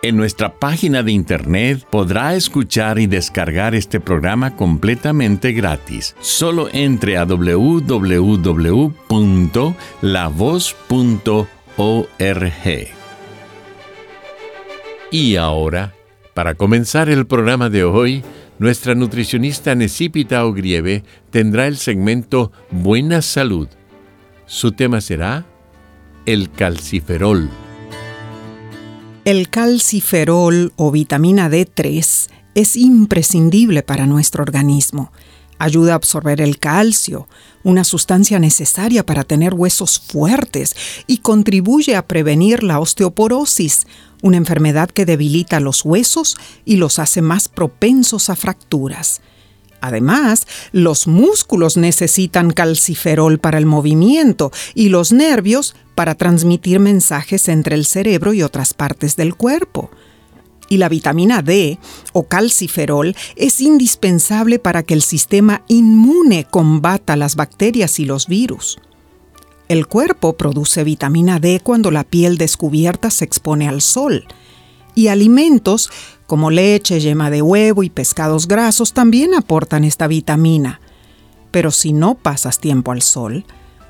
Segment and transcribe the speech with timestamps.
[0.00, 6.14] En nuestra página de internet podrá escuchar y descargar este programa completamente gratis.
[6.20, 8.08] Solo entre a www.lavoz.org.
[15.10, 15.94] Y ahora,
[16.32, 18.22] para comenzar el programa de hoy,
[18.60, 23.66] nuestra nutricionista Necipita Ogrieve tendrá el segmento Buena Salud.
[24.46, 25.44] Su tema será
[26.24, 27.50] el calciferol.
[29.28, 35.12] El calciferol o vitamina D3 es imprescindible para nuestro organismo.
[35.58, 37.28] Ayuda a absorber el calcio,
[37.62, 40.74] una sustancia necesaria para tener huesos fuertes,
[41.06, 43.86] y contribuye a prevenir la osteoporosis,
[44.22, 49.20] una enfermedad que debilita los huesos y los hace más propensos a fracturas.
[49.82, 57.74] Además, los músculos necesitan calciferol para el movimiento y los nervios para transmitir mensajes entre
[57.74, 59.90] el cerebro y otras partes del cuerpo.
[60.68, 61.80] Y la vitamina D
[62.12, 68.78] o calciferol es indispensable para que el sistema inmune combata las bacterias y los virus.
[69.68, 74.24] El cuerpo produce vitamina D cuando la piel descubierta se expone al sol.
[74.94, 75.90] Y alimentos
[76.28, 80.80] como leche, yema de huevo y pescados grasos también aportan esta vitamina.
[81.50, 83.44] Pero si no pasas tiempo al sol,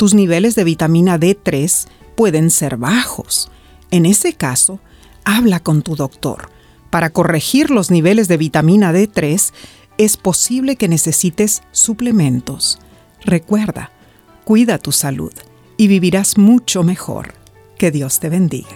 [0.00, 3.50] tus niveles de vitamina D3 pueden ser bajos.
[3.90, 4.80] En ese caso,
[5.26, 6.48] habla con tu doctor.
[6.88, 9.52] Para corregir los niveles de vitamina D3,
[9.98, 12.78] es posible que necesites suplementos.
[13.26, 13.90] Recuerda,
[14.44, 15.34] cuida tu salud
[15.76, 17.34] y vivirás mucho mejor.
[17.76, 18.70] Que Dios te bendiga.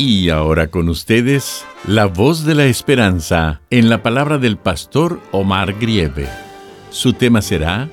[0.00, 5.76] Y ahora con ustedes, la voz de la esperanza en la palabra del pastor Omar
[5.76, 6.28] Grieve.
[6.90, 7.90] Su tema será,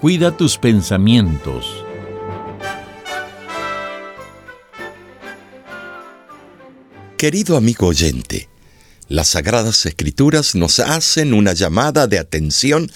[0.00, 1.84] Cuida tus pensamientos.
[7.18, 8.48] Querido amigo oyente,
[9.08, 12.92] las Sagradas Escrituras nos hacen una llamada de atención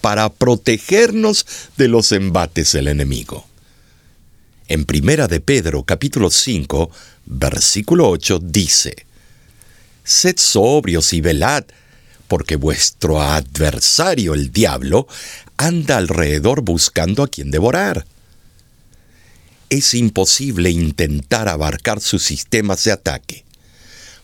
[0.00, 1.46] para protegernos
[1.76, 3.46] de los embates del enemigo.
[4.68, 6.90] En Primera de Pedro capítulo 5,
[7.26, 9.06] versículo 8 dice,
[10.04, 11.64] Sed sobrios y velad,
[12.28, 15.06] porque vuestro adversario el diablo
[15.56, 18.06] anda alrededor buscando a quien devorar.
[19.68, 23.44] Es imposible intentar abarcar sus sistemas de ataque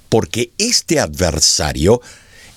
[0.09, 2.00] porque este adversario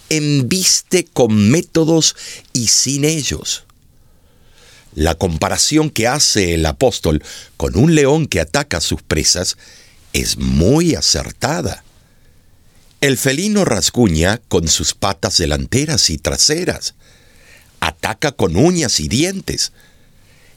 [0.10, 2.16] embiste con métodos
[2.54, 3.66] y sin ellos.
[4.94, 7.24] La comparación que hace el apóstol
[7.58, 9.58] con un león que ataca a sus presas
[10.14, 11.84] es muy acertada.
[13.00, 16.94] El felino rasguña con sus patas delanteras y traseras,
[17.80, 19.72] ataca con uñas y dientes,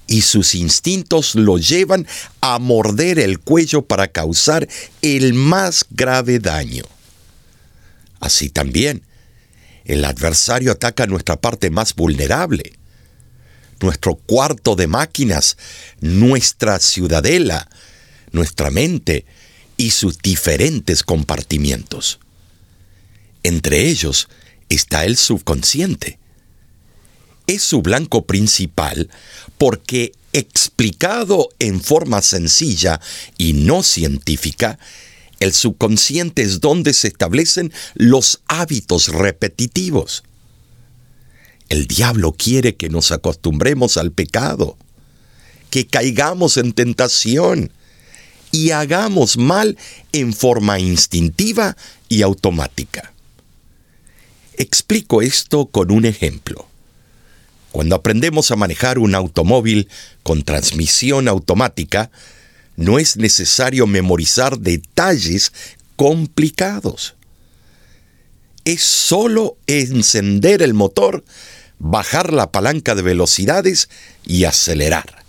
[0.07, 2.07] y sus instintos lo llevan
[2.43, 4.69] a morder el cuello para causar
[5.01, 6.85] el más grave daño.
[8.21, 9.03] Así también,
[9.85, 12.75] el adversario ataca nuestra parte más vulnerable,
[13.85, 15.57] nuestro cuarto de máquinas,
[16.01, 17.69] nuestra ciudadela,
[18.33, 19.25] nuestra mente
[19.77, 22.19] y sus diferentes compartimientos.
[23.43, 24.29] Entre ellos
[24.69, 26.19] está el subconsciente
[27.47, 29.11] es su blanco principal
[29.59, 33.01] porque explicado en forma sencilla
[33.39, 34.79] y no científica,
[35.41, 40.25] el subconsciente es donde se establecen los hábitos repetitivos.
[41.75, 44.77] El diablo quiere que nos acostumbremos al pecado,
[45.71, 47.73] que caigamos en tentación
[48.53, 49.77] y hagamos mal
[50.13, 51.77] en forma instintiva
[52.09, 53.13] y automática.
[54.57, 56.69] Explico esto con un ejemplo
[57.73, 59.89] Cuando aprendemos a manejar un automóvil
[60.23, 62.09] con transmisión automática,
[62.77, 65.53] no es necesario memorizar detalles
[65.97, 67.17] complicados.
[68.65, 71.25] Es solo encender el motor,
[71.79, 73.89] bajar la palanca de velocidades
[74.25, 75.25] y acelerar.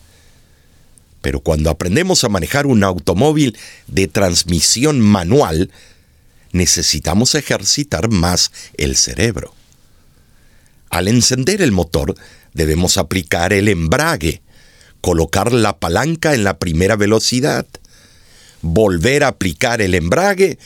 [1.21, 3.57] Pero cuando aprendemos a manejar un automóvil
[3.87, 5.71] de transmisión manual,
[6.51, 9.53] necesitamos ejercitar más el cerebro.
[10.89, 12.15] Al encender el motor,
[12.53, 14.41] debemos aplicar el embrague,
[15.01, 17.65] colocar la palanca en la primera velocidad,
[18.61, 20.57] volver a aplicar el embrague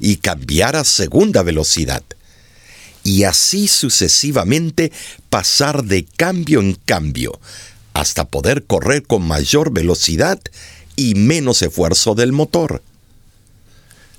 [0.00, 2.02] y cambiar a segunda velocidad.
[3.04, 4.90] Y así sucesivamente
[5.28, 7.38] pasar de cambio en cambio,
[7.92, 10.40] hasta poder correr con mayor velocidad
[10.96, 12.82] y menos esfuerzo del motor.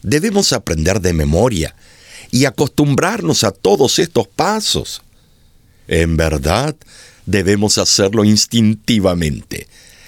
[0.03, 1.75] Debemos aprender de memoria
[2.31, 5.01] y acostumbrarnos a todos estos pasos.
[5.87, 6.75] En verdad,
[7.25, 9.67] debemos hacerlo instintivamente,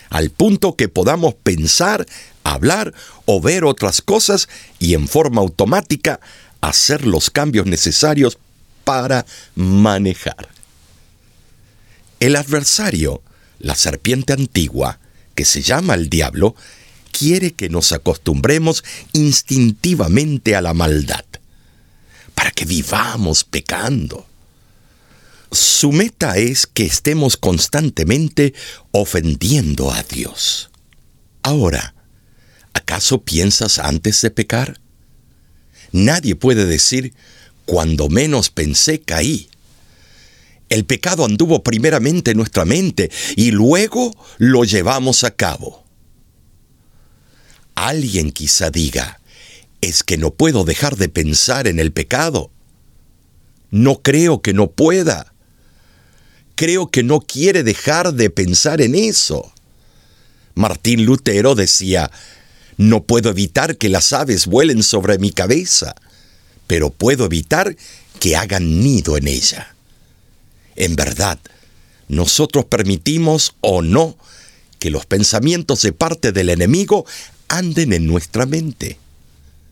[0.09, 2.06] al punto que podamos pensar,
[2.44, 2.94] hablar
[3.25, 4.47] o ver otras cosas
[4.80, 6.19] y en forma automática
[6.62, 8.38] hacer los cambios necesarios
[8.88, 10.48] para manejar.
[12.22, 13.22] El adversario
[13.60, 15.00] la serpiente antigua,
[15.36, 16.56] que se llama el diablo,
[17.12, 21.25] quiere que nos acostumbremos instintivamente a la maldad,
[22.36, 24.25] para que vivamos pecando.
[25.51, 28.54] Su meta es que estemos constantemente
[28.92, 30.69] ofendiendo a Dios.
[31.42, 31.95] Ahora,
[32.74, 34.80] ¿acaso piensas antes de pecar?
[35.92, 37.13] Nadie puede decir,
[37.68, 39.50] cuando menos pensé caí.
[40.69, 45.84] El pecado anduvo primeramente en nuestra mente y luego lo llevamos a cabo.
[47.75, 49.19] Alguien quizá diga,
[49.81, 52.52] es que no puedo dejar de pensar en el pecado.
[53.69, 55.34] No creo que no pueda.
[56.56, 59.52] Creo que no quiere dejar de pensar en eso.
[60.56, 62.10] Martín Lutero decía,
[62.78, 65.96] no puedo evitar que las aves vuelen sobre mi cabeza,
[66.68, 67.75] pero puedo evitar
[68.19, 69.75] que hagan nido en ella.
[70.75, 71.40] En verdad,
[72.08, 74.18] nosotros permitimos o no
[74.80, 77.06] que los pensamientos de parte del enemigo
[77.48, 79.00] anden en nuestra mente.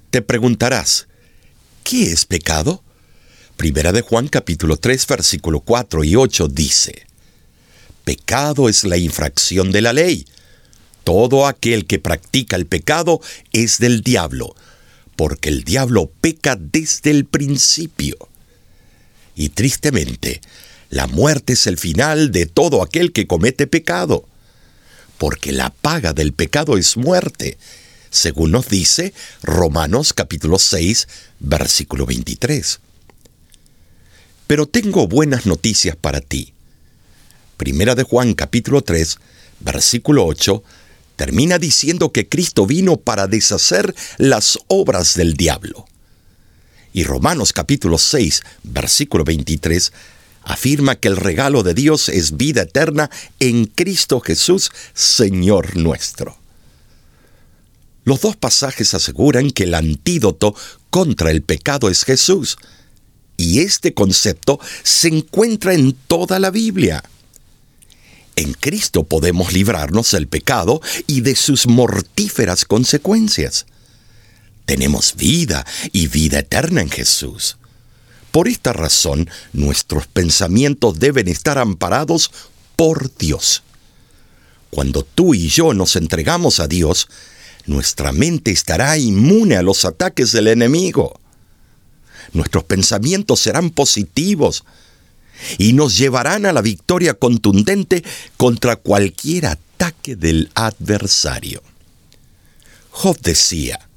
[0.09, 1.07] Te preguntarás,
[1.83, 2.81] ¿qué es pecado?
[3.57, 7.05] Primera de Juan capítulo 3 versículo 4 y 8 dice,
[8.03, 10.25] Pecado es la infracción de la ley.
[11.03, 13.21] Todo aquel que practica el pecado
[13.51, 14.55] es del diablo,
[15.15, 18.17] porque el diablo peca desde el principio.
[19.35, 20.41] Y tristemente,
[20.89, 24.25] la muerte es el final de todo aquel que comete pecado,
[25.17, 27.57] porque la paga del pecado es muerte,
[28.09, 31.07] según nos dice Romanos capítulo 6,
[31.39, 32.79] versículo 23.
[34.47, 36.53] Pero tengo buenas noticias para ti.
[37.57, 39.17] Primera de Juan capítulo 3,
[39.59, 40.63] versículo 8,
[41.15, 45.85] termina diciendo que Cristo vino para deshacer las obras del diablo.
[46.93, 49.91] Y Romanos capítulo 6, versículo 23,
[50.43, 53.09] afirma que el regalo de Dios es vida eterna
[53.39, 56.37] en Cristo Jesús, Señor nuestro.
[58.05, 60.55] Los dos pasajes aseguran que el antídoto
[60.89, 62.57] contra el pecado es Jesús,
[63.35, 67.03] y este concepto se encuentra en toda la Biblia.
[68.35, 73.65] En Cristo podemos librarnos del pecado y de sus mortíferas consecuencias.
[74.65, 77.57] Tenemos vida y vida eterna en Jesús.
[78.31, 82.31] Por esta razón, nuestros pensamientos deben estar amparados
[82.75, 83.63] por Dios.
[84.69, 87.07] Cuando tú y yo nos entregamos a Dios,
[87.65, 91.17] nuestra mente estará inmune a los ataques del enemigo.
[92.33, 94.65] Nuestros pensamientos serán positivos
[95.57, 98.03] y nos llevarán a la victoria contundente
[98.37, 101.61] contra cualquier ataque del adversario.
[102.91, 103.89] Job decía,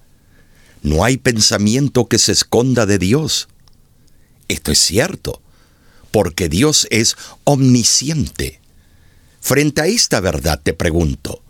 [0.83, 3.49] no hay pensamiento que se esconda de Dios.
[4.49, 5.40] Esto es cierto,
[6.11, 8.61] porque Dios es omnisciente.
[9.40, 11.42] Frente a esta verdad te pregunto,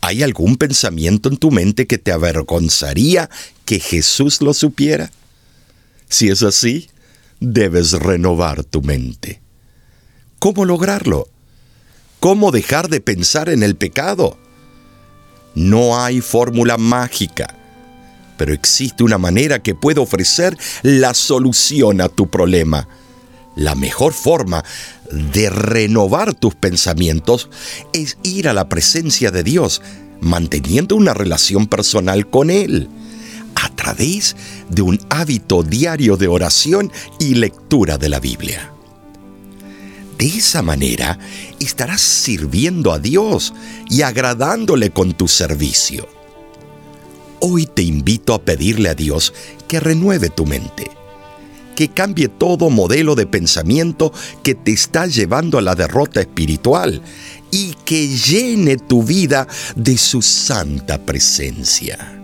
[0.00, 3.30] ¿hay algún pensamiento en tu mente que te avergonzaría
[3.64, 5.10] que Jesús lo supiera?
[6.08, 6.88] Si es así,
[7.46, 9.42] debes renovar tu mente.
[10.38, 11.28] ¿Cómo lograrlo?
[12.20, 14.38] ¿Cómo dejar de pensar en el pecado?
[15.54, 17.54] No hay fórmula mágica
[18.36, 22.88] pero existe una manera que puede ofrecer la solución a tu problema.
[23.56, 24.64] La mejor forma
[25.10, 27.48] de renovar tus pensamientos
[27.92, 29.80] es ir a la presencia de Dios,
[30.20, 32.88] manteniendo una relación personal con Él,
[33.74, 34.36] a través
[34.70, 38.70] de un hábito diario de oración y lectura de la Biblia.
[40.16, 41.18] De esa manera
[41.58, 43.52] estarás sirviendo a Dios
[43.90, 46.06] y agradándole con tu servicio.
[47.40, 49.34] Hoy te invito a pedirle a Dios
[49.66, 50.88] que renueve tu mente,
[51.74, 54.12] que cambie todo modelo de pensamiento
[54.44, 57.02] que te está llevando a la derrota espiritual
[57.50, 62.23] y que llene tu vida de su santa presencia.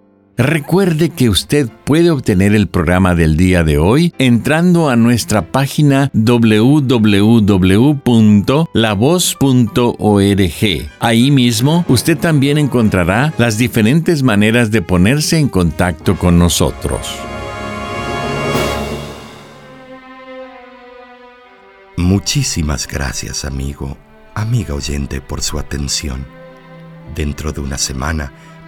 [0.37, 6.09] Recuerde que usted puede obtener el programa del día de hoy entrando a nuestra página
[6.13, 6.91] www.lavoz.org.
[10.99, 17.07] Ahí mismo usted también encontrará las diferentes maneras de ponerse en contacto con nosotros.
[21.97, 23.97] Muchísimas gracias amigo,
[24.33, 26.25] amiga oyente por su atención.
[27.15, 28.31] Dentro de una semana,